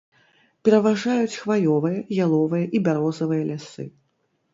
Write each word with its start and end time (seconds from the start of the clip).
Пераважаюць 0.67 1.39
хваёвыя, 1.41 1.99
яловыя 2.25 2.71
і 2.79 2.81
бярозавыя 2.87 3.43
лясы. 3.51 3.87